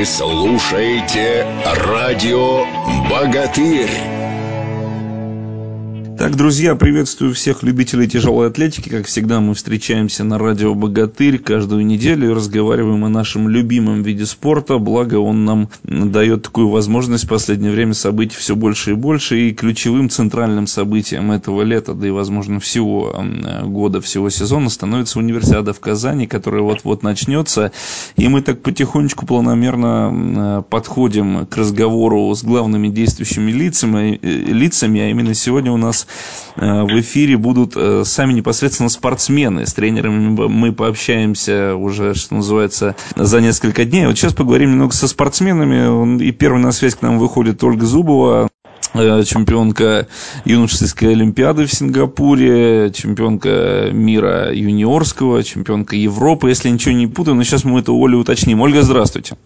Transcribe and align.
Вы 0.00 0.06
слушаете 0.06 1.46
радио 1.62 2.64
«Богатырь». 3.10 4.19
Так, 6.20 6.36
друзья, 6.36 6.74
приветствую 6.74 7.32
всех 7.32 7.62
любителей 7.62 8.06
тяжелой 8.06 8.48
атлетики. 8.48 8.90
Как 8.90 9.06
всегда, 9.06 9.40
мы 9.40 9.54
встречаемся 9.54 10.22
на 10.22 10.36
радио 10.36 10.74
«Богатырь» 10.74 11.38
каждую 11.38 11.86
неделю 11.86 12.30
и 12.30 12.34
разговариваем 12.34 13.06
о 13.06 13.08
нашем 13.08 13.48
любимом 13.48 14.02
виде 14.02 14.26
спорта. 14.26 14.76
Благо, 14.76 15.14
он 15.14 15.46
нам 15.46 15.70
дает 15.82 16.42
такую 16.42 16.68
возможность 16.68 17.24
в 17.24 17.28
последнее 17.28 17.72
время 17.72 17.94
событий 17.94 18.36
все 18.36 18.54
больше 18.54 18.90
и 18.90 18.94
больше. 18.94 19.40
И 19.40 19.54
ключевым 19.54 20.10
центральным 20.10 20.66
событием 20.66 21.32
этого 21.32 21.62
лета, 21.62 21.94
да 21.94 22.06
и, 22.06 22.10
возможно, 22.10 22.60
всего 22.60 23.24
года, 23.64 24.02
всего 24.02 24.28
сезона, 24.28 24.68
становится 24.68 25.20
универсиада 25.20 25.72
в 25.72 25.80
Казани, 25.80 26.26
которая 26.26 26.60
вот-вот 26.60 27.02
начнется. 27.02 27.72
И 28.16 28.28
мы 28.28 28.42
так 28.42 28.60
потихонечку, 28.60 29.24
планомерно 29.24 30.66
подходим 30.68 31.46
к 31.46 31.56
разговору 31.56 32.34
с 32.34 32.44
главными 32.44 32.88
действующими 32.88 33.50
лицами, 33.50 34.18
э, 34.20 34.28
лицами 34.28 35.00
а 35.00 35.08
именно 35.08 35.32
сегодня 35.32 35.72
у 35.72 35.78
нас 35.78 36.06
в 36.56 37.00
эфире 37.00 37.36
будут 37.36 37.72
э, 37.76 38.02
сами 38.04 38.32
непосредственно 38.32 38.88
спортсмены. 38.88 39.66
С 39.66 39.72
тренерами 39.72 40.48
мы 40.48 40.72
пообщаемся 40.72 41.74
уже, 41.74 42.14
что 42.14 42.34
называется, 42.34 42.96
за 43.16 43.40
несколько 43.40 43.84
дней. 43.84 44.06
Вот 44.06 44.18
сейчас 44.18 44.34
поговорим 44.34 44.72
немного 44.72 44.92
со 44.92 45.08
спортсменами. 45.08 46.22
И 46.22 46.32
первый 46.32 46.60
на 46.60 46.72
связь 46.72 46.94
к 46.94 47.02
нам 47.02 47.18
выходит 47.18 47.62
Ольга 47.62 47.86
Зубова, 47.86 48.48
э, 48.94 49.22
чемпионка 49.24 50.08
юношеской 50.44 51.12
олимпиады 51.12 51.66
в 51.66 51.72
Сингапуре, 51.72 52.90
чемпионка 52.92 53.88
мира 53.92 54.52
юниорского, 54.52 55.42
чемпионка 55.44 55.96
Европы, 55.96 56.48
если 56.48 56.68
ничего 56.68 56.94
не 56.94 57.06
путаю. 57.06 57.36
Но 57.36 57.44
сейчас 57.44 57.64
мы 57.64 57.80
это 57.80 57.92
у 57.92 58.04
Оли 58.04 58.16
уточним. 58.16 58.60
Ольга, 58.60 58.82
здравствуйте. 58.82 59.36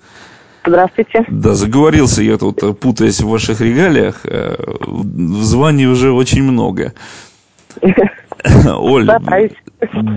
Здравствуйте. 0.67 1.25
Да, 1.29 1.55
заговорился 1.55 2.23
я 2.23 2.39
тут, 2.39 2.81
путаясь 2.81 3.21
в 3.21 3.29
ваших 3.29 3.61
регалиях. 3.61 4.21
Э, 4.25 4.57
в 4.87 5.43
звании 5.43 5.87
уже 5.87 6.13
очень 6.13 6.43
много. 6.43 6.95
Оль, 8.67 9.07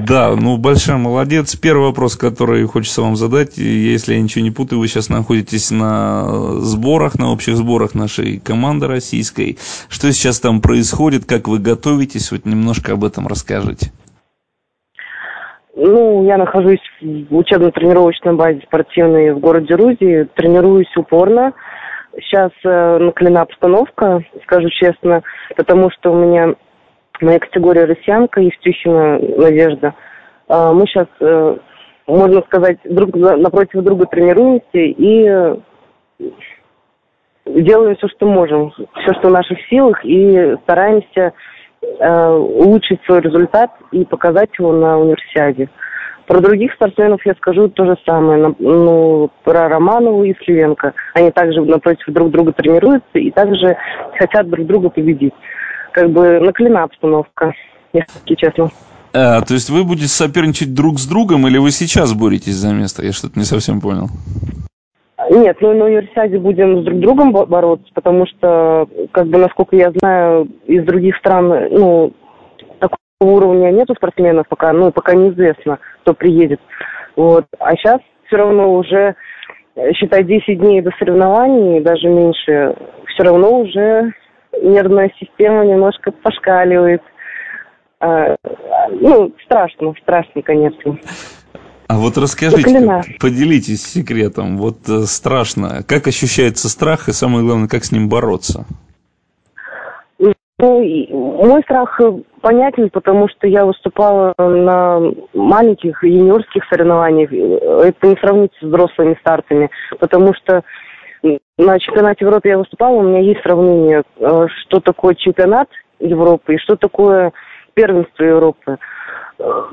да, 0.06 0.36
ну 0.36 0.58
большая 0.58 0.98
молодец. 0.98 1.56
Первый 1.56 1.88
вопрос, 1.88 2.16
который 2.16 2.66
хочется 2.66 3.02
вам 3.02 3.16
задать, 3.16 3.58
если 3.58 4.16
я 4.16 4.22
ничего 4.22 4.44
не 4.44 4.52
путаю, 4.52 4.80
вы 4.80 4.88
сейчас 4.88 5.10
находитесь 5.10 5.72
на 5.72 6.60
сборах, 6.60 7.18
на 7.18 7.32
общих 7.32 7.56
сборах 7.56 7.94
нашей 7.94 8.40
команды 8.40 8.88
российской. 8.88 9.58
Что 9.88 10.12
сейчас 10.12 10.40
там 10.40 10.62
происходит, 10.62 11.26
как 11.26 11.48
вы 11.48 11.60
готовитесь, 11.60 12.32
вот 12.32 12.46
немножко 12.46 12.94
об 12.94 13.04
этом 13.04 13.28
расскажите. 13.28 13.92
Ну, 15.80 16.26
я 16.26 16.38
нахожусь 16.38 16.82
в 17.02 17.38
учебно-тренировочной 17.38 18.34
базе 18.34 18.62
спортивной 18.62 19.32
в 19.34 19.40
городе 19.40 19.76
Рузи, 19.76 20.28
тренируюсь 20.34 20.92
упорно. 20.98 21.54
Сейчас 22.20 22.50
э, 22.66 22.98
накалена 22.98 23.44
обстановка, 23.44 24.24
скажу 24.42 24.70
честно, 24.72 25.22
потому 25.56 25.92
что 25.92 26.14
у 26.14 26.16
меня 26.16 26.56
моя 27.22 27.38
категория 27.38 27.86
россиянка, 27.86 28.42
Евтющина 28.42 29.20
Надежда. 29.38 29.94
Э, 30.50 30.72
мы 30.74 30.88
сейчас, 30.88 31.10
э, 31.20 31.58
можно 32.08 32.42
сказать, 32.42 32.80
друг 32.84 33.16
напротив 33.16 33.84
друга 33.84 34.08
тренируемся 34.08 34.66
и 34.74 35.28
э, 35.28 35.58
делаем 37.46 37.96
все, 37.98 38.08
что 38.08 38.26
можем, 38.26 38.72
все, 38.72 39.14
что 39.20 39.28
в 39.28 39.32
наших 39.32 39.60
силах, 39.70 40.04
и 40.04 40.56
стараемся 40.64 41.34
улучшить 42.00 43.00
свой 43.06 43.22
результат 43.22 43.72
и 43.92 44.06
показать 44.06 44.50
его 44.60 44.72
на 44.72 44.98
универсиаде. 45.00 45.70
Про 46.28 46.42
других 46.42 46.74
спортсменов 46.74 47.26
я 47.26 47.34
скажу 47.36 47.70
то 47.70 47.86
же 47.86 47.96
самое. 48.06 48.54
Ну, 48.60 49.32
про 49.46 49.70
Романову 49.70 50.26
и 50.26 50.36
Сливенко. 50.44 50.94
Они 51.14 51.32
также 51.32 51.62
напротив 51.62 52.06
друг 52.08 52.32
друга 52.32 52.52
тренируются 52.52 53.18
и 53.18 53.32
также 53.32 53.78
хотят 54.20 54.50
друг 54.50 54.68
друга 54.68 54.90
победить. 54.90 55.34
Как 55.94 56.10
бы 56.10 56.40
наклена 56.42 56.84
обстановка, 56.84 57.54
если 57.94 58.36
честно. 58.36 58.70
А, 59.14 59.42
то 59.42 59.54
есть 59.54 59.70
вы 59.70 59.86
будете 59.86 60.10
соперничать 60.10 60.74
друг 60.74 61.00
с 61.00 61.08
другом 61.08 61.48
или 61.48 61.58
вы 61.58 61.72
сейчас 61.72 62.14
боретесь 62.14 62.56
за 62.56 62.74
место? 62.74 63.06
Я 63.06 63.14
что-то 63.14 63.40
не 63.40 63.46
совсем 63.46 63.80
понял. 63.80 64.10
Нет, 65.32 65.58
ну 65.62 65.74
на 65.74 65.86
универсиаде 65.86 66.38
будем 66.38 66.82
с 66.82 66.86
друг 66.86 67.00
другом 67.00 67.32
бороться, 67.32 67.88
потому 67.96 68.28
что, 68.28 68.88
как 69.12 69.28
бы, 69.28 69.40
насколько 69.40 69.76
я 69.76 69.92
знаю, 69.92 70.48
из 70.66 70.86
других 70.86 71.18
стран, 71.18 71.70
ну, 71.72 72.14
такого 72.80 72.98
уровня 73.20 73.72
нету 73.72 73.96
спортсменов 73.96 74.48
пока, 74.48 74.74
ну, 74.74 74.92
пока 74.92 75.16
неизвестно, 75.16 75.80
кто 76.02 76.14
приедет. 76.14 76.60
Вот. 77.16 77.46
А 77.58 77.76
сейчас 77.76 78.00
все 78.28 78.38
равно 78.38 78.72
уже, 78.76 79.16
считай, 79.94 80.24
10 80.24 80.60
дней 80.60 80.82
до 80.82 80.92
соревнований, 81.00 81.82
даже 81.82 82.08
меньше, 82.08 82.76
все 83.08 83.24
равно 83.24 83.60
уже 83.60 84.14
нервная 84.62 85.12
система 85.20 85.66
немножко 85.66 86.12
пошкаливает. 86.12 87.02
А, 88.00 88.36
ну, 88.92 89.34
страшно, 89.46 89.94
страшно, 90.00 90.44
конечно. 90.44 90.96
А 91.88 91.98
вот 91.98 92.18
расскажите, 92.18 93.18
поделитесь 93.20 93.86
секретом. 93.86 94.58
Вот 94.58 94.78
э, 94.90 95.04
страшно. 95.04 95.84
Как 95.88 96.08
ощущается 96.08 96.68
страх 96.70 97.08
и 97.08 97.14
самое 97.14 97.46
главное, 97.46 97.70
как 97.70 97.86
с 97.86 97.94
ним 97.94 98.10
бороться? 98.10 98.66
Ну, 100.20 100.34
мой 100.60 101.62
страх 101.64 102.02
э, 102.02 102.12
понятен, 102.42 102.90
потому 102.90 103.30
что 103.30 103.48
я 103.48 103.66
выступала 103.66 104.34
на 104.38 105.00
маленьких 105.34 106.04
юниорских 106.04 106.64
соревнованиях. 106.70 107.32
Это 107.32 108.08
не 108.08 108.16
сравнить 108.18 108.52
с 108.60 108.66
взрослыми 108.66 109.16
стартами, 109.22 109.70
потому 110.00 110.34
что 110.34 110.64
на 111.58 111.80
чемпионате 111.80 112.26
Европы 112.26 112.50
я 112.50 112.58
выступала, 112.58 112.96
у 112.96 113.04
меня 113.04 113.20
есть 113.20 113.42
сравнение, 113.44 114.04
э, 114.18 114.48
что 114.62 114.80
такое 114.80 115.16
чемпионат 115.16 115.70
Европы 116.00 116.56
и 116.56 116.60
что 116.60 116.76
такое 116.76 117.32
первенство 117.74 118.24
Европы. 118.24 118.78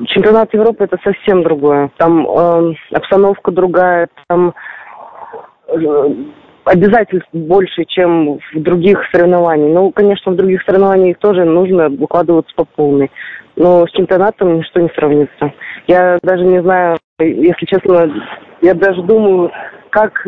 Чемпионат 0.06 0.52
Европы 0.52 0.84
это 0.84 0.98
совсем 1.02 1.42
другое. 1.42 1.90
Там 1.96 2.26
э, 2.26 2.74
обстановка 2.92 3.50
другая, 3.50 4.08
там 4.28 4.54
э, 5.68 6.14
обязательств 6.64 7.28
больше, 7.32 7.84
чем 7.86 8.38
в 8.52 8.62
других 8.62 8.98
соревнованиях. 9.10 9.74
Ну, 9.74 9.90
конечно, 9.90 10.32
в 10.32 10.36
других 10.36 10.62
соревнованиях 10.64 11.18
тоже 11.18 11.44
нужно 11.44 11.88
укладываться 11.88 12.52
по 12.54 12.64
полной. 12.64 13.10
Но 13.56 13.86
с 13.86 13.90
чемпионатом 13.92 14.58
ничто 14.58 14.80
не 14.80 14.88
сравнится. 14.90 15.52
Я 15.86 16.18
даже 16.22 16.44
не 16.44 16.60
знаю, 16.60 16.98
если 17.18 17.66
честно, 17.66 18.12
я 18.60 18.74
даже 18.74 19.02
думаю, 19.02 19.50
как 19.90 20.26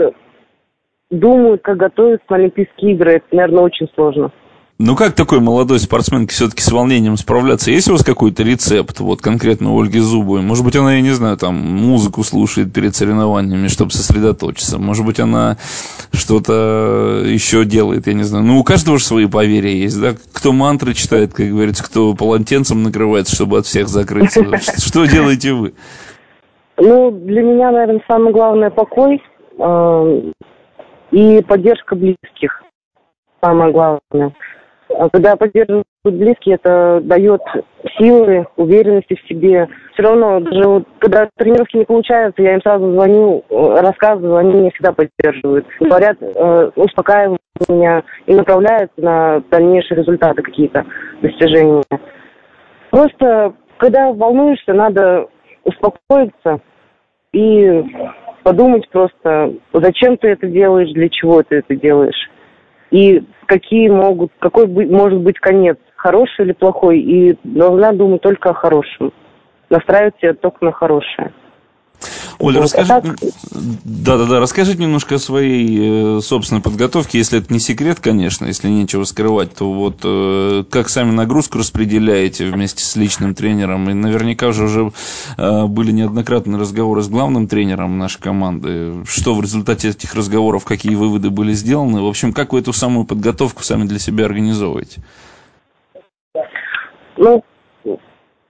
думают, 1.10 1.62
как 1.62 1.76
готовятся 1.76 2.24
на 2.30 2.36
Олимпийские 2.36 2.92
игры. 2.92 3.12
Это, 3.14 3.26
наверное, 3.32 3.64
очень 3.64 3.88
сложно. 3.94 4.30
Ну, 4.78 4.94
как 4.94 5.14
такой 5.14 5.40
молодой 5.40 5.78
спортсменке 5.78 6.34
все-таки 6.34 6.60
с 6.60 6.70
волнением 6.70 7.16
справляться? 7.16 7.70
Есть 7.70 7.88
у 7.88 7.92
вас 7.92 8.04
какой-то 8.04 8.42
рецепт, 8.42 9.00
вот 9.00 9.22
конкретно 9.22 9.72
у 9.72 9.80
Ольги 9.80 10.00
Зубовой? 10.00 10.42
Может 10.42 10.66
быть, 10.66 10.76
она, 10.76 10.96
я 10.96 11.00
не 11.00 11.12
знаю, 11.12 11.38
там, 11.38 11.54
музыку 11.54 12.22
слушает 12.22 12.74
перед 12.74 12.94
соревнованиями, 12.94 13.68
чтобы 13.68 13.92
сосредоточиться? 13.92 14.78
Может 14.78 15.06
быть, 15.06 15.18
она 15.18 15.56
что-то 16.12 17.22
еще 17.24 17.64
делает, 17.64 18.06
я 18.06 18.12
не 18.12 18.24
знаю. 18.24 18.44
Ну, 18.44 18.58
у 18.58 18.64
каждого 18.64 18.98
же 18.98 19.04
свои 19.04 19.26
поверья 19.26 19.70
есть, 19.70 19.98
да? 19.98 20.12
Кто 20.34 20.52
мантры 20.52 20.92
читает, 20.92 21.32
как 21.32 21.48
говорится, 21.48 21.82
кто 21.82 22.12
полотенцем 22.12 22.82
накрывается, 22.82 23.34
чтобы 23.34 23.56
от 23.56 23.64
всех 23.64 23.88
закрыться. 23.88 24.44
Что 24.78 25.06
делаете 25.06 25.54
вы? 25.54 25.72
Ну, 26.76 27.10
для 27.10 27.42
меня, 27.42 27.70
наверное, 27.70 28.02
самое 28.06 28.34
главное 28.34 28.68
покой 28.68 29.22
э, 29.58 30.22
и 31.12 31.42
поддержка 31.48 31.94
близких. 31.94 32.62
Самое 33.42 33.72
главное. 33.72 34.34
А 34.88 35.08
когда 35.10 35.36
поддерживают 35.36 35.86
близкие, 36.04 36.56
это 36.56 37.00
дает 37.02 37.40
силы, 37.98 38.46
уверенности 38.56 39.14
в 39.14 39.28
себе. 39.28 39.68
Все 39.92 40.02
равно, 40.02 40.40
даже 40.40 40.68
вот, 40.68 40.84
когда 41.00 41.28
тренировки 41.36 41.76
не 41.76 41.84
получаются, 41.84 42.42
я 42.42 42.54
им 42.54 42.62
сразу 42.62 42.92
звоню, 42.92 43.44
э, 43.48 43.80
рассказываю, 43.80 44.36
они 44.36 44.54
меня 44.54 44.70
всегда 44.70 44.92
поддерживают. 44.92 45.66
Говорят, 45.80 46.16
э, 46.20 46.70
успокаивают 46.76 47.40
меня 47.68 48.04
и 48.26 48.34
направляют 48.34 48.92
на 48.96 49.42
дальнейшие 49.50 49.98
результаты 49.98 50.42
какие-то, 50.42 50.84
достижения. 51.20 51.82
Просто, 52.90 53.54
когда 53.78 54.12
волнуешься, 54.12 54.72
надо 54.72 55.26
успокоиться 55.64 56.60
и 57.32 57.84
подумать 58.44 58.88
просто, 58.90 59.54
зачем 59.72 60.16
ты 60.16 60.28
это 60.28 60.46
делаешь, 60.46 60.92
для 60.92 61.08
чего 61.08 61.42
ты 61.42 61.56
это 61.56 61.74
делаешь 61.74 62.30
и 62.90 63.22
какие 63.46 63.88
могут, 63.88 64.32
какой 64.38 64.66
может 64.66 65.20
быть 65.20 65.38
конец, 65.38 65.78
хороший 65.96 66.46
или 66.46 66.52
плохой, 66.52 67.00
и 67.00 67.38
должна 67.44 67.92
думать 67.92 68.22
только 68.22 68.50
о 68.50 68.54
хорошем. 68.54 69.12
Настраивать 69.70 70.14
себя 70.20 70.34
только 70.34 70.64
на 70.64 70.72
хорошее. 70.72 71.32
Оля, 72.38 72.56
вот, 72.56 72.64
расскажи... 72.64 72.92
А 72.92 73.00
так... 73.00 73.16
Да-да-да, 73.52 74.40
расскажите 74.40 74.82
немножко 74.82 75.16
о 75.16 75.18
своей 75.18 76.18
э, 76.18 76.20
собственной 76.20 76.60
подготовке, 76.60 77.18
если 77.18 77.38
это 77.38 77.52
не 77.52 77.60
секрет, 77.60 78.00
конечно, 78.00 78.46
если 78.46 78.68
нечего 78.68 79.04
скрывать, 79.04 79.54
то 79.54 79.72
вот 79.72 80.00
э, 80.04 80.64
как 80.70 80.88
сами 80.88 81.12
нагрузку 81.12 81.58
распределяете 81.58 82.50
вместе 82.50 82.84
с 82.84 82.96
личным 82.96 83.34
тренером, 83.34 83.88
и 83.90 83.94
наверняка 83.94 84.48
уже 84.48 84.64
уже 84.64 84.92
э, 85.38 85.66
были 85.66 85.92
неоднократные 85.92 86.60
разговоры 86.60 87.02
с 87.02 87.08
главным 87.08 87.48
тренером 87.48 87.98
нашей 87.98 88.20
команды, 88.20 89.04
что 89.06 89.34
в 89.34 89.40
результате 89.40 89.88
этих 89.88 90.14
разговоров, 90.14 90.64
какие 90.64 90.94
выводы 90.94 91.30
были 91.30 91.52
сделаны, 91.52 92.02
в 92.02 92.06
общем, 92.06 92.32
как 92.32 92.52
вы 92.52 92.60
эту 92.60 92.72
самую 92.72 93.06
подготовку 93.06 93.62
сами 93.62 93.84
для 93.84 93.98
себя 93.98 94.26
организовываете? 94.26 95.02
Ну, 97.16 97.42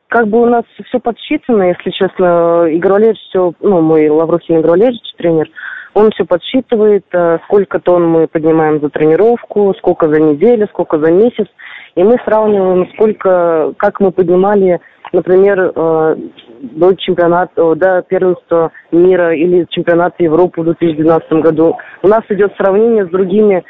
как 0.08 0.28
бы 0.28 0.42
у 0.42 0.46
нас 0.46 0.64
все 0.86 0.98
подсчитано, 0.98 1.64
если 1.64 1.90
честно. 1.90 2.66
Игорь 2.66 2.92
Валерьевич 2.92 3.20
все, 3.28 3.52
ну, 3.60 3.80
мой 3.80 4.08
Лаврухин 4.08 4.58
Игорь 4.58 4.70
Валерьевич, 4.72 5.02
тренер, 5.16 5.48
он 5.94 6.10
все 6.10 6.24
подсчитывает, 6.24 7.04
э, 7.12 7.38
сколько 7.44 7.80
тонн 7.80 8.06
мы 8.06 8.28
поднимаем 8.28 8.80
за 8.80 8.90
тренировку, 8.90 9.74
сколько 9.78 10.08
за 10.08 10.20
неделю, 10.20 10.68
сколько 10.68 10.98
за 10.98 11.10
месяц. 11.10 11.46
И 11.94 12.04
мы 12.04 12.18
сравниваем, 12.24 12.88
сколько, 12.92 13.72
как 13.78 14.00
мы 14.00 14.12
поднимали, 14.12 14.80
например, 15.12 15.72
э, 15.74 16.16
до 16.60 16.94
чемпионата, 16.94 17.74
до 17.74 18.02
первенства 18.02 18.72
мира 18.92 19.34
или 19.34 19.66
чемпионата 19.70 20.22
Европы 20.22 20.60
в 20.60 20.64
2012 20.64 21.32
году. 21.40 21.76
У 22.02 22.08
нас 22.08 22.22
идет 22.28 22.54
сравнение 22.56 23.06
с 23.06 23.08
другими 23.08 23.64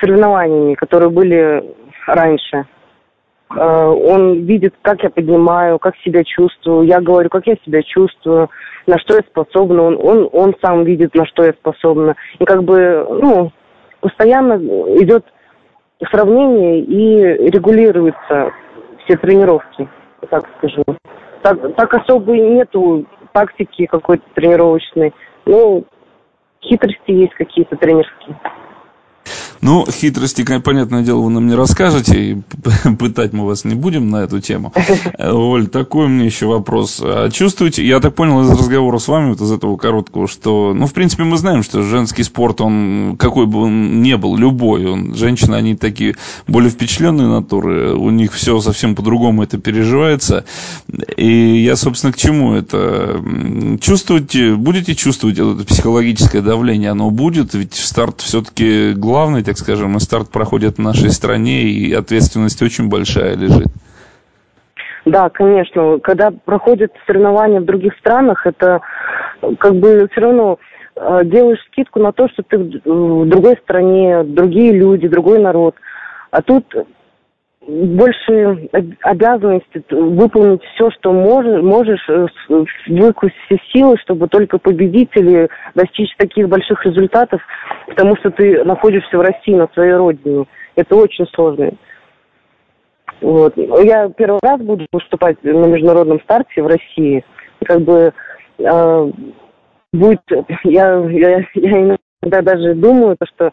соревнованиями, 0.00 0.74
которые 0.74 1.10
были 1.10 1.64
раньше. 2.06 2.66
Э, 3.54 3.86
он 3.86 4.44
видит, 4.44 4.74
как 4.82 5.02
я 5.02 5.10
поднимаю, 5.10 5.78
как 5.78 5.96
себя 5.98 6.24
чувствую. 6.24 6.86
Я 6.86 7.00
говорю, 7.00 7.28
как 7.28 7.46
я 7.46 7.56
себя 7.64 7.82
чувствую, 7.82 8.50
на 8.86 8.98
что 8.98 9.14
я 9.16 9.20
способна. 9.22 9.82
Он, 9.82 9.98
он, 10.00 10.28
он 10.32 10.54
сам 10.62 10.84
видит, 10.84 11.14
на 11.14 11.26
что 11.26 11.44
я 11.44 11.52
способна. 11.52 12.16
И 12.38 12.44
как 12.44 12.62
бы, 12.64 13.06
ну, 13.20 13.52
постоянно 14.00 14.54
идет 15.02 15.24
сравнение 16.10 16.80
и 16.80 17.50
регулируются 17.50 18.52
все 19.04 19.16
тренировки, 19.16 19.88
так 20.30 20.44
скажу. 20.58 20.84
Так, 21.42 21.76
так 21.76 21.94
особо 21.94 22.34
и 22.34 22.40
нету 22.40 23.06
тактики 23.32 23.86
какой-то 23.86 24.24
тренировочной. 24.34 25.14
Ну, 25.46 25.84
хитрости 26.62 27.10
есть 27.10 27.34
какие-то 27.34 27.76
тренерские. 27.76 28.36
Ну, 29.68 29.84
хитрости, 29.86 30.46
понятное 30.60 31.02
дело, 31.02 31.20
вы 31.20 31.30
нам 31.30 31.46
не 31.46 31.54
расскажете, 31.54 32.18
и 32.18 32.36
пытать 32.98 33.34
мы 33.34 33.44
вас 33.44 33.66
не 33.66 33.74
будем 33.74 34.08
на 34.08 34.22
эту 34.22 34.40
тему. 34.40 34.72
Оль, 35.18 35.66
такой 35.66 36.08
меня 36.08 36.24
еще 36.24 36.46
вопрос. 36.46 37.02
А 37.02 37.28
чувствуете, 37.28 37.86
я 37.86 38.00
так 38.00 38.14
понял 38.14 38.40
из 38.40 38.48
разговора 38.48 38.98
с 38.98 39.08
вами, 39.08 39.28
вот 39.28 39.42
из 39.42 39.52
этого 39.52 39.76
короткого, 39.76 40.26
что, 40.26 40.72
ну, 40.74 40.86
в 40.86 40.94
принципе, 40.94 41.24
мы 41.24 41.36
знаем, 41.36 41.62
что 41.62 41.82
женский 41.82 42.22
спорт, 42.22 42.62
он, 42.62 43.16
какой 43.18 43.44
бы 43.44 43.60
он 43.60 44.00
ни 44.00 44.14
был, 44.14 44.38
любой, 44.38 44.86
он, 44.86 45.14
женщины, 45.14 45.56
они 45.56 45.76
такие 45.76 46.16
более 46.46 46.70
впечатленные 46.70 47.28
натуры, 47.28 47.92
у 47.92 48.08
них 48.08 48.32
все 48.32 48.58
совсем 48.62 48.94
по-другому 48.94 49.42
это 49.42 49.58
переживается. 49.58 50.46
И 51.18 51.62
я, 51.62 51.76
собственно, 51.76 52.14
к 52.14 52.16
чему 52.16 52.54
это? 52.54 53.22
Чувствуете, 53.82 54.54
будете 54.54 54.94
чувствовать 54.94 55.38
это 55.38 55.62
психологическое 55.66 56.40
давление, 56.40 56.92
оно 56.92 57.10
будет, 57.10 57.52
ведь 57.52 57.74
старт 57.74 58.22
все-таки 58.22 58.94
главный, 58.94 59.42
так 59.42 59.57
скажем, 59.58 59.96
и 59.96 60.00
старт 60.00 60.30
проходит 60.30 60.76
в 60.76 60.82
нашей 60.82 61.10
стране, 61.10 61.62
и 61.62 61.92
ответственность 61.92 62.62
очень 62.62 62.88
большая 62.88 63.36
лежит. 63.36 63.66
Да, 65.04 65.28
конечно. 65.30 65.98
Когда 66.00 66.30
проходят 66.30 66.92
соревнования 67.06 67.60
в 67.60 67.64
других 67.64 67.94
странах, 67.98 68.46
это 68.46 68.80
как 69.58 69.74
бы 69.76 70.08
все 70.12 70.20
равно 70.20 70.58
э, 70.96 71.20
делаешь 71.24 71.60
скидку 71.72 71.98
на 72.00 72.12
то, 72.12 72.28
что 72.28 72.42
ты 72.42 72.58
в 72.58 73.26
другой 73.26 73.56
стране, 73.62 74.22
другие 74.24 74.72
люди, 74.72 75.08
другой 75.08 75.38
народ. 75.38 75.76
А 76.30 76.42
тут 76.42 76.64
больше 77.68 78.68
обязанности 79.02 79.84
выполнить 79.90 80.62
все, 80.74 80.90
что 80.90 81.12
можешь, 81.12 81.62
можешь 81.62 82.02
э, 82.08 82.26
выкусить 82.88 83.36
все 83.44 83.58
силы, 83.72 83.96
чтобы 83.98 84.26
только 84.28 84.58
победить 84.58 85.10
или 85.14 85.48
достичь 85.74 86.16
таких 86.16 86.48
больших 86.48 86.84
результатов, 86.86 87.42
потому 87.86 88.16
что 88.16 88.30
ты 88.30 88.64
находишься 88.64 89.18
в 89.18 89.20
России, 89.20 89.54
на 89.54 89.68
своей 89.74 89.92
родине. 89.92 90.46
Это 90.76 90.96
очень 90.96 91.26
сложно. 91.34 91.72
Вот. 93.20 93.54
Я 93.56 94.08
первый 94.16 94.40
раз 94.42 94.60
буду 94.62 94.86
выступать 94.90 95.42
на 95.44 95.66
международном 95.66 96.20
старте 96.22 96.62
в 96.62 96.66
России. 96.66 97.22
Как 97.64 97.82
бы 97.82 98.14
э, 98.58 99.12
будет, 99.92 100.22
я, 100.64 101.04
я, 101.04 101.44
я 101.54 101.96
иногда 102.22 102.42
даже 102.42 102.74
думаю, 102.74 103.16
то, 103.18 103.26
что 103.26 103.52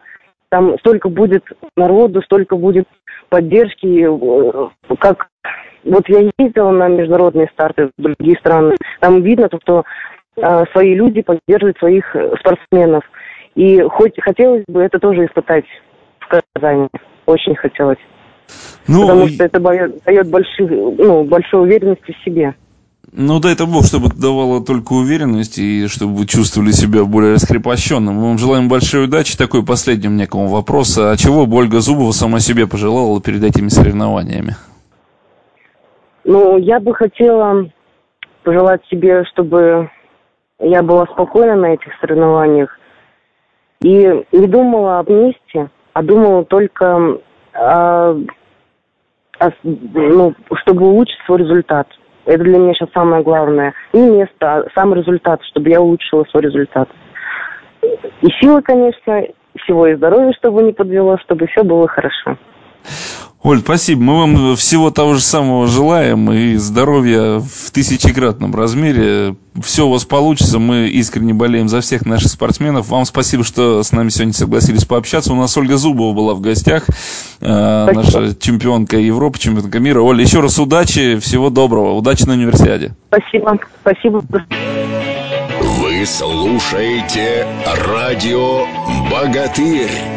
там 0.50 0.78
столько 0.80 1.10
будет 1.10 1.44
народу, 1.76 2.22
столько 2.22 2.56
будет 2.56 2.88
поддержки, 3.36 3.86
э, 3.86 4.96
как 4.98 5.28
вот 5.84 6.08
я 6.08 6.32
ездила 6.40 6.72
на 6.72 6.88
международные 6.88 7.50
старты 7.52 7.90
в 7.98 8.02
другие 8.02 8.38
страны, 8.40 8.78
там 9.02 9.22
видно, 9.24 9.50
то, 9.50 9.60
что 9.62 9.84
э, 10.38 10.64
свои 10.72 10.96
люди 10.96 11.22
поддерживают 11.22 11.78
своих 11.78 12.16
спортсменов. 12.40 13.04
И 13.56 13.82
хоть 13.82 14.14
хотелось 14.22 14.64
бы 14.70 14.82
это 14.82 15.00
тоже 15.00 15.26
испытать 15.26 15.66
в 16.20 16.42
Казани. 16.56 16.88
Очень 17.26 17.56
хотелось. 17.56 18.00
Ну, 18.88 19.02
Потому 19.02 19.28
что 19.28 19.44
это 19.44 19.60
дает 19.60 20.30
больших, 20.30 20.70
ну, 20.70 21.26
большую 21.26 21.64
уверенность 21.64 22.08
в 22.08 22.24
себе. 22.24 22.56
Ну, 23.12 23.40
дай 23.40 23.54
это 23.54 23.66
Бог, 23.66 23.86
чтобы 23.86 24.08
это 24.08 24.20
давало 24.20 24.64
только 24.64 24.94
уверенность 24.94 25.58
и 25.58 25.88
чтобы 25.88 26.16
вы 26.16 26.26
чувствовали 26.26 26.72
себя 26.72 27.04
более 27.06 27.34
раскрепощенным. 27.34 28.16
Мы 28.16 28.28
вам 28.30 28.38
желаем 28.38 28.68
большой 28.68 29.06
удачи. 29.06 29.38
Такой 29.38 29.64
последний 29.66 30.10
мне 30.10 30.28
к 30.28 30.36
вам 30.36 30.48
вопрос. 30.48 30.98
А 30.98 31.16
чего 31.18 31.46
бы 31.46 31.58
Ольга 31.58 31.80
Зубова 31.80 32.12
сама 32.12 32.40
себе 32.40 32.68
пожелала 32.68 33.22
перед 33.22 33.44
этими 33.44 33.68
соревнованиями? 33.68 34.56
Ну, 36.24 36.58
я 36.58 36.80
бы 36.80 36.94
хотела 36.96 37.70
пожелать 38.44 38.82
себе, 38.90 39.24
чтобы 39.26 39.90
я 40.60 40.82
была 40.82 41.06
спокойна 41.06 41.56
на 41.56 41.74
этих 41.74 41.92
соревнованиях 42.00 42.80
и 43.82 44.24
не 44.32 44.48
думала 44.48 45.00
об 45.00 45.10
месте, 45.10 45.70
а 45.94 46.02
думала 46.02 46.44
только, 46.46 47.20
о, 47.54 48.16
о, 49.40 49.52
ну, 49.64 50.34
чтобы 50.62 50.88
улучшить 50.88 51.20
свой 51.26 51.40
результат– 51.40 51.88
это 52.26 52.44
для 52.44 52.58
меня 52.58 52.74
сейчас 52.74 52.90
самое 52.94 53.24
главное. 53.24 53.74
Не 53.94 54.10
место, 54.10 54.34
а 54.42 54.66
сам 54.74 54.94
результат, 54.94 55.42
чтобы 55.44 55.70
я 55.70 55.82
улучшила 55.82 56.24
свой 56.26 56.44
результат. 56.44 56.90
И 57.82 58.28
силы, 58.42 58.62
конечно, 58.62 59.24
всего 59.64 59.88
и 59.88 59.96
здоровья, 59.96 60.34
чтобы 60.34 60.64
не 60.64 60.74
подвело, 60.74 61.18
чтобы 61.20 61.48
все 61.48 61.64
было 61.64 61.88
хорошо. 61.88 62.38
Оль, 63.46 63.60
спасибо. 63.60 64.02
Мы 64.02 64.18
вам 64.18 64.56
всего 64.56 64.90
того 64.90 65.14
же 65.14 65.22
самого 65.22 65.68
желаем 65.68 66.32
и 66.32 66.56
здоровья 66.56 67.38
в 67.38 67.70
тысячекратном 67.70 68.56
размере. 68.56 69.36
Все 69.64 69.86
у 69.86 69.92
вас 69.92 70.04
получится. 70.04 70.58
Мы 70.58 70.88
искренне 70.88 71.36
болеем 71.36 71.70
за 71.70 71.82
всех 71.82 72.08
наших 72.08 72.32
спортсменов. 72.32 72.90
Вам 72.90 73.06
спасибо, 73.06 73.44
что 73.44 73.84
с 73.84 73.92
нами 73.92 74.10
сегодня 74.10 74.34
согласились 74.34 74.86
пообщаться. 74.86 75.32
У 75.32 75.36
нас 75.36 75.56
Ольга 75.58 75.78
Зубова 75.78 76.12
была 76.16 76.34
в 76.34 76.42
гостях, 76.42 76.88
э, 77.40 77.92
наша 77.94 78.34
чемпионка 78.34 78.98
Европы, 78.98 79.38
чемпионка 79.38 79.80
мира. 79.80 80.02
Оля, 80.02 80.24
еще 80.24 80.40
раз 80.40 80.58
удачи, 80.58 81.20
всего 81.20 81.52
доброго. 81.52 81.94
Удачи 81.94 82.24
на 82.24 82.34
универсиаде. 82.34 82.96
Спасибо. 83.10 83.60
Спасибо. 83.82 84.24
Вы 85.62 86.04
слушаете 86.08 87.46
радио 87.86 88.66
«Богатырь». 89.12 90.15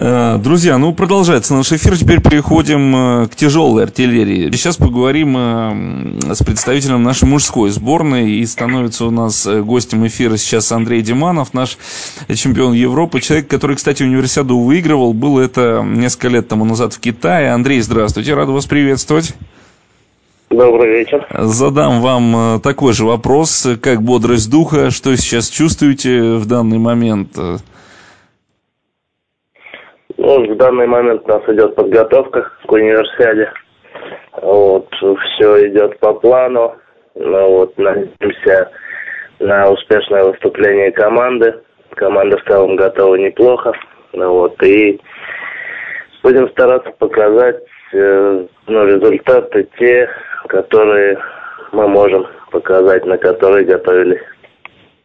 Э, 0.00 0.38
друзья, 0.38 0.78
ну 0.78 0.92
продолжается 0.92 1.54
наш 1.54 1.72
эфир. 1.72 1.98
Теперь 1.98 2.20
переходим 2.22 2.94
э, 2.94 3.26
к 3.26 3.34
тяжелой 3.34 3.82
артиллерии. 3.82 4.48
Сейчас 4.52 4.76
поговорим 4.76 5.34
э, 5.36 6.34
с 6.34 6.42
представителем 6.44 7.02
нашей 7.02 7.24
мужской 7.24 7.70
сборной. 7.70 8.30
И 8.30 8.46
становится 8.46 9.06
у 9.06 9.10
нас 9.10 9.44
гостем 9.44 10.06
эфира 10.06 10.36
сейчас 10.36 10.70
Андрей 10.70 11.02
Диманов, 11.02 11.52
наш 11.52 11.78
чемпион 12.32 12.74
Европы. 12.74 13.20
Человек, 13.20 13.48
который, 13.48 13.74
кстати, 13.74 14.04
универсиаду 14.04 14.60
выигрывал. 14.60 15.14
Было 15.14 15.40
это 15.40 15.84
несколько 15.84 16.28
лет 16.28 16.46
тому 16.46 16.64
назад 16.64 16.94
в 16.94 17.00
Китае. 17.00 17.50
Андрей, 17.50 17.80
здравствуйте. 17.80 18.34
Рад 18.34 18.48
вас 18.48 18.66
приветствовать. 18.66 19.34
Добрый 20.48 20.90
вечер. 20.90 21.26
Задам 21.36 22.00
вам 22.02 22.60
такой 22.60 22.92
же 22.92 23.04
вопрос. 23.04 23.66
Как 23.82 24.02
бодрость 24.02 24.48
духа? 24.48 24.92
Что 24.92 25.16
сейчас 25.16 25.48
чувствуете 25.48 26.34
в 26.34 26.46
данный 26.46 26.78
момент? 26.78 27.36
Ну, 30.18 30.52
в 30.52 30.56
данный 30.56 30.88
момент 30.88 31.22
у 31.24 31.28
нас 31.28 31.42
идет 31.48 31.76
подготовка 31.76 32.50
к 32.66 32.72
универсиаде. 32.72 33.52
Вот, 34.42 34.88
все 34.92 35.68
идет 35.68 35.98
по 36.00 36.12
плану. 36.14 36.74
Ну, 37.14 37.50
вот, 37.50 37.78
надеемся 37.78 38.68
на 39.38 39.70
успешное 39.70 40.24
выступление 40.24 40.90
команды. 40.90 41.60
Команда 41.90 42.36
в 42.36 42.44
целом 42.50 42.74
готова 42.74 43.14
неплохо. 43.14 43.72
Ну, 44.12 44.32
вот, 44.32 44.60
и 44.64 45.00
будем 46.24 46.48
стараться 46.50 46.90
показать 46.98 47.62
э, 47.92 48.46
ну, 48.66 48.86
результаты 48.86 49.68
те, 49.78 50.10
которые 50.48 51.16
мы 51.70 51.86
можем 51.86 52.26
показать, 52.50 53.06
на 53.06 53.18
которые 53.18 53.64
готовились. 53.64 54.22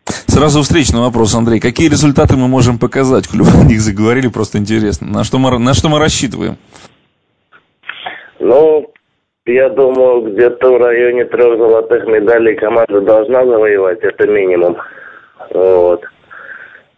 Сразу 0.05 0.61
встречный 0.61 0.99
вопрос, 0.99 1.35
Андрей. 1.35 1.59
Какие 1.59 1.89
результаты 1.89 2.35
мы 2.35 2.47
можем 2.47 2.77
показать? 2.77 3.27
Коль 3.27 3.41
о 3.41 3.63
них 3.63 3.79
заговорили, 3.79 4.27
просто 4.27 4.57
интересно. 4.57 5.07
На 5.07 5.23
что 5.23 5.37
мы, 5.37 5.57
на 5.59 5.73
что 5.73 5.89
мы 5.89 5.99
рассчитываем? 5.99 6.57
Ну, 8.39 8.91
я 9.45 9.69
думаю, 9.69 10.33
где-то 10.33 10.73
в 10.73 10.77
районе 10.77 11.25
трех 11.25 11.57
золотых 11.57 12.05
медалей 12.07 12.55
команда 12.55 13.01
должна 13.01 13.45
завоевать, 13.45 13.99
это 14.01 14.27
минимум. 14.27 14.75
Вот. 15.51 16.03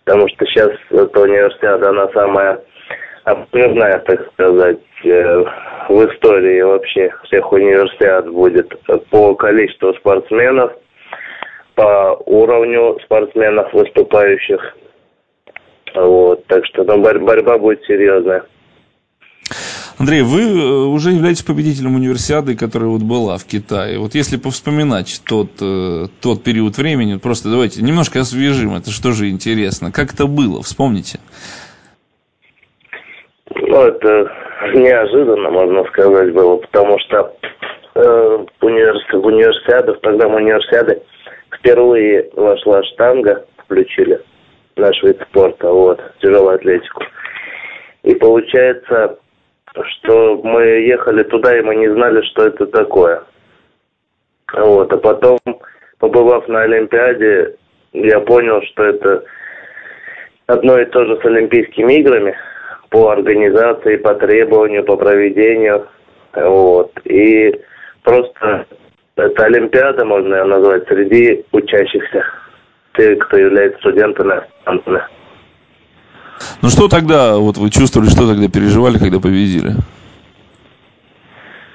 Потому 0.04 0.28
что 0.30 0.46
сейчас 0.46 0.72
эта 0.90 1.22
универсиада, 1.22 1.90
она 1.90 2.08
самая 2.14 2.60
обширная, 3.26 4.00
так 4.00 4.32
сказать, 4.34 4.80
э, 5.04 5.44
в 5.90 6.06
истории 6.10 6.62
вообще 6.62 7.12
всех 7.26 7.52
универсиад 7.52 8.28
будет 8.32 8.74
по 9.10 9.36
количеству 9.36 9.94
спортсменов– 9.94 10.72
по 11.76 12.18
уровню 12.26 12.98
спортсменов 13.04 13.72
выступающих. 13.74 14.76
Вот, 15.94 16.46
так 16.48 16.66
что 16.66 16.84
ну, 16.84 17.02
борь- 17.02 17.20
борьба 17.20 17.58
будет 17.58 17.84
серьезная. 17.86 18.44
Андрей, 19.98 20.24
вы 20.24 20.42
э, 20.42 20.86
уже 20.88 21.12
являетесь 21.12 21.44
победителем 21.44 21.96
универсиады, 21.96 22.58
которая 22.58 22.90
вот 22.90 23.02
была 23.02 23.38
в 23.38 23.46
Китае. 23.46 23.98
Вот 23.98 24.14
если 24.14 24.36
повспоминать 24.36 25.22
тот, 25.26 25.52
э, 25.62 26.08
тот 26.22 26.44
период 26.44 26.78
времени, 26.78 27.18
просто 27.18 27.50
давайте 27.50 27.82
немножко 27.82 28.20
освежим, 28.20 28.76
это 28.76 28.92
что 28.92 29.12
же 29.12 29.30
интересно. 29.30 29.94
Как 29.94 30.14
это 30.14 30.26
было, 30.26 30.62
вспомните. 30.64 31.20
Ну, 33.56 33.82
это 33.82 34.32
неожиданно, 34.74 35.50
можно 35.50 35.86
сказать, 35.86 36.34
было, 36.34 36.58
потому 36.58 36.98
что 37.00 37.34
э, 37.96 38.46
универс... 38.62 39.02
в 39.14 39.26
универсиадах, 39.26 39.98
в 39.98 40.02
программу 40.02 40.38
универсиады 40.38 41.02
впервые 41.54 42.30
вошла 42.34 42.84
штанга, 42.84 43.46
включили 43.58 44.22
наш 44.76 45.02
вид 45.04 45.22
спорта, 45.30 45.72
вот, 45.72 46.02
тяжелую 46.22 46.56
атлетику. 46.56 47.04
И 48.04 48.14
получается, 48.16 49.18
что 49.74 50.42
мы 50.44 50.62
ехали 50.64 51.24
туда, 51.24 51.58
и 51.58 51.62
мы 51.62 51.76
не 51.76 51.92
знали, 51.92 52.22
что 52.22 52.46
это 52.46 52.68
такое. 52.68 53.24
Вот, 54.54 54.92
а 54.94 54.98
потом, 54.98 55.40
побывав 56.00 56.48
на 56.48 56.62
Олимпиаде, 56.62 57.56
я 57.94 58.20
понял, 58.20 58.62
что 58.64 58.84
это 58.84 59.24
одно 60.48 60.80
и 60.80 60.86
то 60.86 61.06
же 61.06 61.20
с 61.20 61.26
Олимпийскими 61.26 61.94
играми 61.94 62.36
по 62.90 63.10
организации, 63.10 63.98
по 63.98 64.16
требованию, 64.16 64.84
по 64.84 64.96
проведению. 64.98 65.88
Вот. 66.34 66.92
И 67.06 67.60
просто 68.04 68.66
это 69.16 69.46
Олимпиада, 69.46 70.06
можно 70.06 70.36
ее 70.36 70.44
назвать, 70.46 70.88
среди 70.88 71.46
учащихся, 71.52 72.24
те, 72.98 73.16
кто 73.16 73.38
является 73.38 73.80
студентами, 73.80 74.42
аспирантами. 74.66 75.02
Ну 76.62 76.70
что 76.70 76.88
тогда, 76.88 77.38
вот 77.38 77.58
вы 77.58 77.70
чувствовали, 77.70 78.10
что 78.10 78.28
тогда 78.28 78.48
переживали, 78.50 78.98
когда 78.98 79.20
победили? 79.20 79.72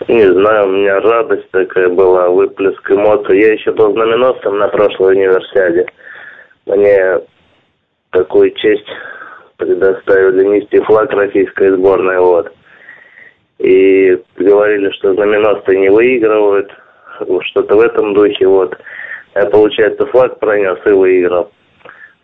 Не 0.08 0.32
знаю, 0.32 0.66
у 0.68 0.72
меня 0.72 1.00
радость 1.00 1.50
такая 1.50 1.88
была, 1.88 2.28
выплеск 2.28 2.90
эмоций. 2.90 3.40
Я 3.40 3.52
еще 3.52 3.72
был 3.72 3.92
знаменосцем 3.92 4.58
на 4.58 4.68
прошлой 4.68 5.14
универсиаде. 5.14 5.86
Мне 6.66 7.20
такую 8.10 8.50
честь 8.52 8.88
предоставили 9.56 10.44
нести 10.44 10.80
флаг 10.80 11.12
российской 11.12 11.70
сборной, 11.70 12.18
вот. 12.18 12.52
И 13.58 14.18
говорили, 14.36 14.90
что 14.92 15.14
знаменосцы 15.14 15.76
не 15.76 15.90
выигрывают, 15.90 16.70
что-то 17.42 17.76
в 17.76 17.80
этом 17.80 18.14
духе, 18.14 18.46
вот. 18.46 18.76
Я, 19.34 19.46
получается, 19.46 20.06
флаг 20.06 20.38
пронес 20.38 20.78
и 20.86 20.90
выиграл. 20.90 21.50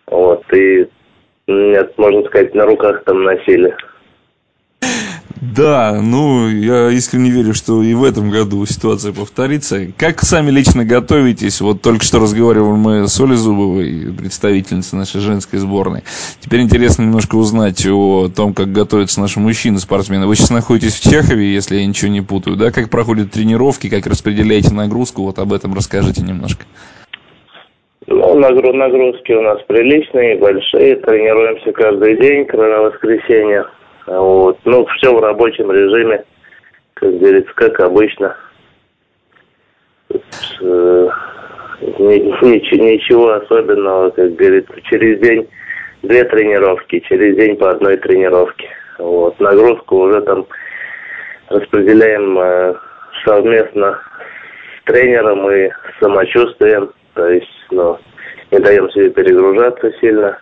Вот, 0.06 0.42
и 0.52 0.88
меня, 1.46 1.88
можно 1.96 2.24
сказать, 2.24 2.54
на 2.54 2.66
руках 2.66 3.04
там 3.04 3.22
носили. 3.22 3.74
Да, 5.54 6.00
ну, 6.02 6.48
я 6.48 6.90
искренне 6.90 7.30
верю, 7.30 7.54
что 7.54 7.82
и 7.82 7.94
в 7.94 8.04
этом 8.04 8.30
году 8.30 8.64
ситуация 8.66 9.12
повторится. 9.12 9.86
Как 9.96 10.22
сами 10.22 10.50
лично 10.50 10.84
готовитесь? 10.84 11.60
Вот 11.60 11.82
только 11.82 12.04
что 12.04 12.18
разговаривали 12.18 12.76
мы 12.76 13.08
с 13.08 13.20
Олей 13.20 13.36
Зубовой, 13.36 14.12
представительницей 14.16 14.98
нашей 14.98 15.20
женской 15.20 15.58
сборной. 15.58 16.02
Теперь 16.40 16.62
интересно 16.62 17.02
немножко 17.02 17.36
узнать 17.36 17.86
о 17.86 18.28
том, 18.34 18.54
как 18.54 18.72
готовятся 18.72 19.20
наши 19.20 19.38
мужчины-спортсмены. 19.38 20.26
Вы 20.26 20.36
сейчас 20.36 20.50
находитесь 20.50 20.94
в 20.94 21.02
Чехове, 21.02 21.52
если 21.52 21.76
я 21.76 21.86
ничего 21.86 22.10
не 22.10 22.22
путаю, 22.22 22.56
да? 22.56 22.72
Как 22.72 22.90
проходят 22.90 23.30
тренировки, 23.30 23.88
как 23.88 24.06
распределяете 24.06 24.74
нагрузку? 24.74 25.22
Вот 25.22 25.38
об 25.38 25.52
этом 25.52 25.74
расскажите 25.74 26.22
немножко. 26.22 26.64
Ну, 28.08 28.38
нагрузки 28.38 29.32
у 29.32 29.42
нас 29.42 29.58
приличные, 29.68 30.38
большие. 30.38 30.96
Тренируемся 30.96 31.72
каждый 31.72 32.18
день, 32.20 32.46
кроме 32.46 32.78
воскресенья. 32.78 33.66
Вот. 34.06 34.58
Ну, 34.64 34.86
все 34.86 35.12
в 35.14 35.20
рабочем 35.20 35.70
режиме, 35.70 36.24
как 36.94 37.18
говорится, 37.18 37.52
как 37.54 37.80
обычно. 37.80 38.36
Э, 40.10 41.08
ничего, 41.80 43.32
особенного, 43.32 44.10
как 44.10 44.34
говорится, 44.36 44.72
через 44.82 45.20
день 45.20 45.48
две 46.02 46.24
тренировки, 46.24 47.00
через 47.00 47.36
день 47.36 47.56
по 47.56 47.70
одной 47.70 47.96
тренировке. 47.96 48.68
Вот. 48.98 49.38
Нагрузку 49.40 49.96
уже 49.96 50.20
там 50.22 50.46
распределяем 51.48 52.38
э, 52.38 52.74
совместно 53.24 54.00
с 54.80 54.84
тренером 54.84 55.50
и 55.50 55.70
самочувствием, 56.00 56.92
то 57.14 57.28
есть, 57.28 57.48
ну, 57.70 57.98
не 58.50 58.58
даем 58.58 58.88
себе 58.90 59.10
перегружаться 59.10 59.92
сильно. 60.00 60.38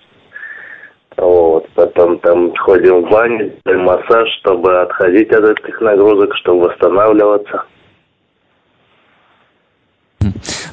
Вот, 1.16 1.68
потом 1.74 2.18
там 2.18 2.54
ходим 2.56 3.02
в 3.02 3.10
баню, 3.10 3.52
массаж, 3.64 4.28
чтобы 4.40 4.80
отходить 4.80 5.30
от 5.32 5.44
этих 5.44 5.80
нагрузок, 5.80 6.34
чтобы 6.36 6.68
восстанавливаться. 6.68 7.64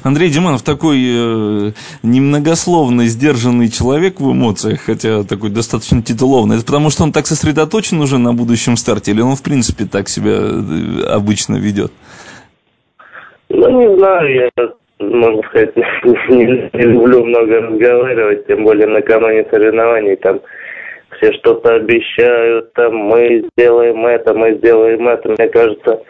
Андрей 0.02 0.30
Диманов 0.30 0.62
такой 0.62 0.98
э, 0.98 1.72
немногословный, 2.02 3.06
сдержанный 3.06 3.68
человек 3.68 4.20
в 4.20 4.32
эмоциях, 4.32 4.80
хотя 4.80 5.22
такой 5.22 5.50
достаточно 5.50 6.02
титулованный. 6.02 6.56
Это 6.56 6.66
потому, 6.66 6.90
что 6.90 7.04
он 7.04 7.12
так 7.12 7.26
сосредоточен 7.26 8.00
уже 8.00 8.18
на 8.18 8.32
будущем 8.32 8.76
старте, 8.76 9.12
или 9.12 9.20
он, 9.20 9.36
в 9.36 9.42
принципе, 9.42 9.84
так 9.84 10.08
себя 10.08 10.32
э, 10.32 11.04
обычно 11.08 11.56
ведет? 11.56 11.92
Ну, 13.48 13.70
не 13.70 13.96
знаю, 13.96 14.34
я 14.34 14.72
можно 15.10 15.42
сказать, 15.48 15.76
не, 16.28 16.70
не 16.72 16.82
люблю 16.82 17.24
много 17.24 17.60
разговаривать, 17.60 18.46
тем 18.46 18.64
более 18.64 18.86
накануне 18.86 19.46
соревнований 19.50 20.16
там 20.16 20.40
все 21.16 21.32
что-то 21.34 21.74
обещают, 21.74 22.72
там 22.74 22.94
мы 22.96 23.44
сделаем 23.56 24.04
это, 24.06 24.34
мы 24.34 24.54
сделаем 24.54 25.06
это. 25.08 25.28
Мне 25.28 25.48
кажется, 25.48 26.02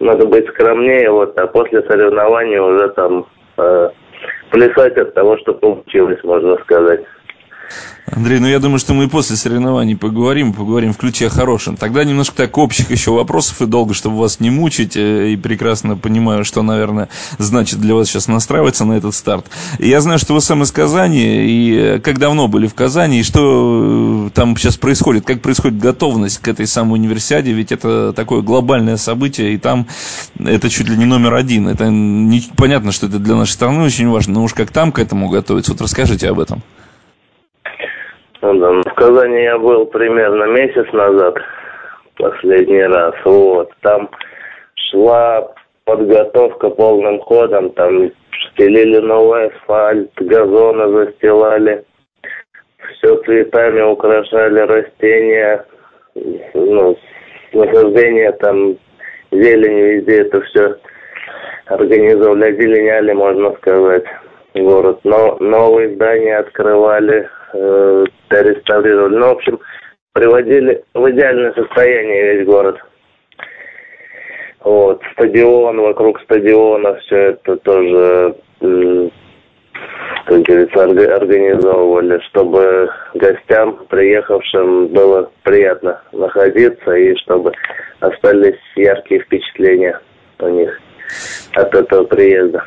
надо 0.00 0.26
быть 0.26 0.48
скромнее, 0.48 1.10
вот, 1.10 1.38
а 1.38 1.46
после 1.46 1.82
соревнований 1.82 2.58
уже 2.58 2.88
там 2.90 3.26
э, 3.56 3.90
плясать 4.50 4.96
от 4.96 5.14
того, 5.14 5.38
что 5.38 5.54
получилось, 5.54 6.22
можно 6.24 6.56
сказать. 6.58 7.00
Андрей, 8.10 8.38
ну 8.38 8.46
я 8.46 8.58
думаю, 8.58 8.78
что 8.78 8.94
мы 8.94 9.08
после 9.08 9.36
соревнований 9.36 9.96
поговорим, 9.96 10.52
поговорим 10.52 10.92
в 10.92 10.96
ключе 10.96 11.28
хорошем. 11.28 11.76
Тогда 11.76 12.04
немножко 12.04 12.36
так 12.36 12.56
общих 12.56 12.90
еще 12.90 13.10
вопросов 13.10 13.60
и 13.60 13.66
долго, 13.66 13.92
чтобы 13.92 14.18
вас 14.18 14.40
не 14.40 14.50
мучить, 14.50 14.96
э, 14.96 15.30
и 15.30 15.36
прекрасно 15.36 15.96
понимаю, 15.96 16.44
что, 16.44 16.62
наверное, 16.62 17.08
значит 17.38 17.80
для 17.80 17.94
вас 17.94 18.08
сейчас 18.08 18.28
настраиваться 18.28 18.84
на 18.84 18.94
этот 18.94 19.14
старт. 19.14 19.46
Я 19.78 20.00
знаю, 20.00 20.18
что 20.18 20.34
вы 20.34 20.40
сам 20.40 20.62
из 20.62 20.72
Казани, 20.72 21.46
и 21.46 21.76
э, 21.76 21.98
как 22.00 22.18
давно 22.18 22.48
были 22.48 22.66
в 22.66 22.74
Казани, 22.74 23.20
и 23.20 23.22
что 23.22 24.28
э, 24.28 24.30
там 24.34 24.56
сейчас 24.56 24.76
происходит, 24.76 25.26
как 25.26 25.42
происходит 25.42 25.78
готовность 25.78 26.38
к 26.38 26.48
этой 26.48 26.66
самой 26.66 26.98
универсиаде, 26.98 27.52
ведь 27.52 27.72
это 27.72 28.12
такое 28.14 28.40
глобальное 28.40 28.96
событие, 28.96 29.52
и 29.52 29.58
там 29.58 29.86
это 30.38 30.70
чуть 30.70 30.88
ли 30.88 30.96
не 30.96 31.04
номер 31.04 31.34
один. 31.34 31.68
Это 31.68 31.90
не, 31.90 32.42
понятно, 32.56 32.92
что 32.92 33.06
это 33.06 33.18
для 33.18 33.34
нашей 33.34 33.52
страны 33.52 33.84
очень 33.84 34.08
важно, 34.08 34.34
но 34.34 34.44
уж 34.44 34.54
как 34.54 34.70
там 34.70 34.92
к 34.92 34.98
этому 34.98 35.28
готовиться, 35.28 35.72
вот 35.72 35.82
расскажите 35.82 36.28
об 36.28 36.40
этом. 36.40 36.62
Ну 38.40 38.54
да, 38.58 38.70
в 38.70 38.94
Казани 38.94 39.42
я 39.42 39.58
был 39.58 39.86
примерно 39.86 40.44
месяц 40.44 40.92
назад, 40.92 41.36
последний 42.16 42.84
раз. 42.84 43.14
Вот, 43.24 43.70
там 43.82 44.08
шла 44.74 45.52
подготовка 45.84 46.70
полным 46.70 47.18
ходом, 47.20 47.70
там 47.70 48.10
стелили 48.52 48.98
новый 48.98 49.48
асфальт, 49.48 50.10
газоны 50.16 50.88
застилали, 50.88 51.84
все 52.92 53.16
цветами 53.22 53.80
украшали 53.80 54.60
растения, 54.60 55.64
ну, 56.54 56.96
насаждение 57.52 58.32
там, 58.32 58.76
зелень 59.32 59.80
везде, 59.80 60.20
это 60.20 60.40
все 60.42 60.76
организовали, 61.66 62.52
озеленяли, 62.52 63.12
можно 63.12 63.52
сказать, 63.56 64.04
город. 64.54 65.00
Но 65.04 65.36
новые 65.40 65.94
здания 65.94 66.36
открывали, 66.36 67.28
э, 67.52 68.04
реставрировали. 68.30 69.16
Ну, 69.16 69.26
в 69.26 69.30
общем, 69.30 69.60
приводили 70.12 70.82
в 70.94 71.10
идеальное 71.10 71.52
состояние 71.52 72.34
весь 72.34 72.46
город. 72.46 72.78
Вот, 74.60 75.00
стадион, 75.12 75.80
вокруг 75.80 76.20
стадиона, 76.22 76.96
все 76.96 77.16
это 77.16 77.56
тоже, 77.58 78.34
как 78.60 80.42
говорится, 80.42 80.82
организовывали, 80.82 82.18
чтобы 82.28 82.90
гостям, 83.14 83.86
приехавшим, 83.88 84.88
было 84.88 85.30
приятно 85.44 86.02
находиться 86.12 86.92
и 86.92 87.14
чтобы 87.16 87.52
остались 88.00 88.58
яркие 88.74 89.20
впечатления 89.20 90.00
у 90.40 90.48
них 90.48 90.80
от 91.54 91.74
этого 91.74 92.04
приезда. 92.04 92.64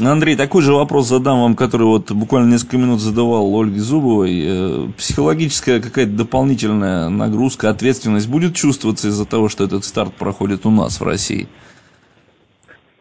Андрей, 0.00 0.36
такой 0.36 0.62
же 0.62 0.72
вопрос 0.72 1.08
задам 1.08 1.42
вам, 1.42 1.54
который 1.54 1.82
вот 1.82 2.10
буквально 2.12 2.52
несколько 2.52 2.78
минут 2.78 3.00
задавал 3.00 3.54
Ольге 3.54 3.78
Зубовой. 3.78 4.30
Э, 4.42 4.86
психологическая 4.96 5.80
какая-то 5.80 6.12
дополнительная 6.12 7.10
нагрузка, 7.10 7.68
ответственность 7.68 8.30
будет 8.30 8.54
чувствоваться 8.54 9.08
из-за 9.08 9.28
того, 9.28 9.50
что 9.50 9.64
этот 9.64 9.84
старт 9.84 10.14
проходит 10.18 10.64
у 10.64 10.70
нас 10.70 10.98
в 10.98 11.04
России? 11.04 11.46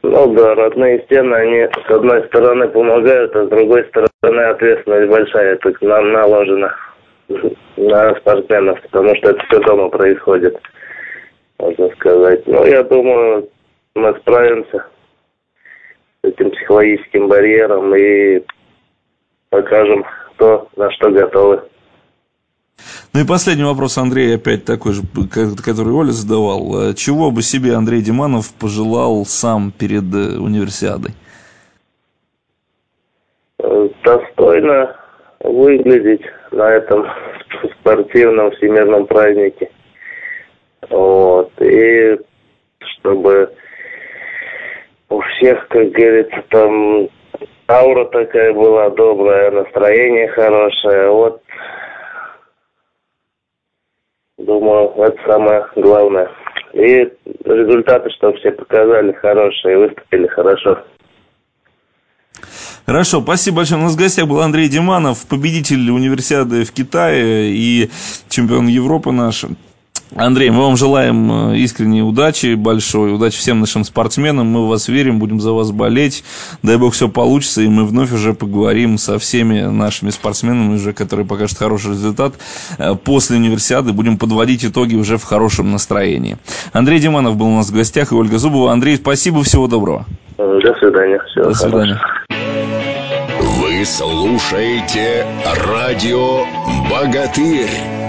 Ну 0.04 0.34
да, 0.34 0.54
родные 0.56 1.02
стены, 1.04 1.34
они 1.34 1.68
с 1.88 1.92
одной 1.92 2.28
стороны 2.28 2.68
помогают, 2.68 3.36
а 3.36 3.46
с 3.46 3.50
другой 3.50 3.86
стороны 3.86 4.42
ответственность 4.42 5.10
большая 5.10 5.56
так 5.58 5.82
наложена 5.82 6.76
на 7.78 8.16
спортсменов, 8.16 8.82
потому 8.82 9.16
что 9.16 9.30
это 9.30 9.42
все 9.48 9.60
дома 9.62 9.88
происходит, 9.88 10.58
можно 11.58 11.90
сказать. 11.92 12.46
Ну, 12.48 12.66
я 12.66 12.84
думаю, 12.84 13.48
мы 13.96 14.14
справимся 14.20 14.86
этим 16.24 16.52
психологическим 16.52 17.28
барьером 17.28 17.96
и 17.96 18.44
покажем 19.50 20.06
то, 20.38 20.68
на 20.76 20.92
что 20.92 21.12
готовы. 21.12 21.62
Ну 23.14 23.22
и 23.22 23.28
последний 23.28 23.64
вопрос, 23.64 23.98
Андрей, 23.98 24.36
опять 24.36 24.66
такой 24.66 24.94
же, 24.94 25.02
который 25.64 25.94
Оля 25.94 26.12
задавал. 26.12 26.90
Э, 26.90 26.94
чего 26.94 27.30
бы 27.30 27.42
себе 27.42 27.76
Андрей 27.76 28.02
Диманов 28.02 28.54
пожелал 28.54 29.26
сам 29.26 29.72
перед 29.72 30.04
э, 30.14 30.40
универсиадой? 30.40 31.12
Э, 33.60 33.90
достойно 34.04 34.96
выглядеть 35.42 36.22
на 36.52 36.72
этом 36.72 37.06
спортивном 37.80 38.52
всемирном 38.52 39.06
празднике. 39.06 39.70
Вот. 40.90 41.52
И 41.62 42.18
чтобы 42.80 43.54
у 45.12 45.20
всех, 45.22 45.68
как 45.68 45.92
говорится, 45.92 46.44
там 46.50 47.10
аура 47.68 48.06
такая 48.06 48.54
была 48.54 48.90
добрая, 48.92 49.52
настроение 49.52 50.30
хорошее. 50.30 51.10
Вот, 51.10 51.42
думаю, 54.38 54.94
это 54.98 55.18
самое 55.28 55.66
главное. 55.76 56.30
И 56.74 57.12
результаты, 57.44 58.10
что 58.12 58.32
все 58.34 58.52
показали 58.52 59.12
хорошие, 59.12 59.78
выступили 59.78 60.28
хорошо. 60.28 60.80
Хорошо, 62.86 63.22
спасибо 63.22 63.58
большое. 63.58 63.82
У 63.82 63.84
нас 63.84 63.96
в 63.96 64.00
гостях 64.00 64.28
был 64.28 64.40
Андрей 64.40 64.70
Диманов, 64.70 65.28
победитель 65.28 65.92
универсиады 65.92 66.64
в 66.64 66.72
Китае 66.72 67.52
и 67.52 67.90
чемпион 68.30 68.68
Европы 68.68 69.12
наш. 69.12 69.46
Андрей, 70.16 70.50
мы 70.50 70.64
вам 70.64 70.76
желаем 70.76 71.52
э, 71.52 71.58
искренней 71.58 72.02
удачи 72.02 72.56
большой, 72.56 73.16
удачи 73.16 73.38
всем 73.38 73.62
нашим 73.62 73.86
спортсменам, 73.86 74.48
мы 74.48 74.66
в 74.66 74.68
вас 74.68 74.90
верим, 74.90 75.20
будем 75.20 75.40
за 75.40 75.54
вас 75.54 75.72
болеть, 75.72 76.26
дай 76.64 76.78
бог 76.78 76.94
все 76.94 77.08
получится, 77.08 77.62
и 77.62 77.68
мы 77.70 77.86
вновь 77.86 78.12
уже 78.12 78.34
поговорим 78.34 78.98
со 78.98 79.18
всеми 79.20 79.62
нашими 79.62 80.10
спортсменами, 80.10 80.76
уже, 80.76 80.92
которые 80.92 81.26
покажут 81.26 81.58
хороший 81.58 81.92
результат. 81.92 82.34
Э, 82.78 82.96
после 82.96 83.38
универсиады 83.38 83.94
будем 83.94 84.18
подводить 84.18 84.66
итоги 84.66 84.96
уже 84.96 85.18
в 85.18 85.24
хорошем 85.24 85.72
настроении. 85.72 86.38
Андрей 86.74 87.00
Диманов 87.00 87.38
был 87.38 87.48
у 87.48 87.56
нас 87.56 87.70
в 87.70 87.74
гостях, 87.74 88.12
и 88.12 88.16
Ольга 88.16 88.38
Зубова. 88.38 88.74
Андрей, 88.74 88.98
спасибо, 88.98 89.44
всего 89.44 89.68
доброго. 89.68 90.06
До 90.38 90.74
свидания. 90.80 91.22
Всего 91.32 91.46
До 91.46 91.54
свидания. 91.54 92.02
Вы 93.40 93.86
слушаете 93.86 95.26
радио 95.46 96.46
«Богатырь». 96.90 98.01